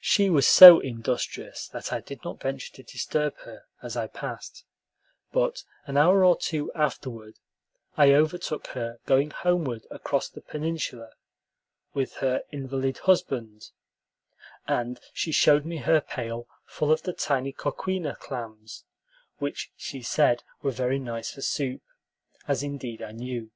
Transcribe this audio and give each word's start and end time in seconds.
She 0.00 0.30
was 0.30 0.48
so 0.48 0.80
industrious 0.80 1.68
that 1.74 1.92
I 1.92 2.00
did 2.00 2.24
not 2.24 2.40
venture 2.40 2.72
to 2.76 2.82
disturb 2.82 3.36
her, 3.44 3.66
as 3.82 3.98
I 3.98 4.06
passed; 4.06 4.64
but 5.30 5.62
an 5.84 5.98
hour 5.98 6.24
or 6.24 6.38
two 6.38 6.72
afterward 6.72 7.38
I 7.94 8.14
overtook 8.14 8.68
her 8.68 8.98
going 9.04 9.28
homeward 9.30 9.86
across 9.90 10.30
the 10.30 10.40
peninsula 10.40 11.10
with 11.92 12.14
her 12.14 12.44
invalid 12.50 12.96
husband, 13.00 13.68
and 14.66 15.00
she 15.12 15.32
showed 15.32 15.66
me 15.66 15.76
her 15.76 16.00
pail 16.00 16.48
full 16.64 16.90
of 16.90 17.02
the 17.02 17.12
tiny 17.12 17.52
coquina 17.52 18.16
clams, 18.16 18.84
which 19.36 19.70
she 19.76 20.00
said 20.00 20.44
were 20.62 20.70
very 20.70 20.98
nice 20.98 21.32
for 21.34 21.42
soup, 21.42 21.82
as 22.46 22.62
indeed 22.62 23.02
I 23.02 23.12
knew. 23.12 23.50